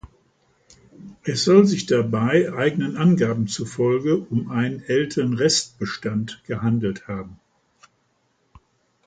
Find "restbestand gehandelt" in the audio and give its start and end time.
5.35-7.07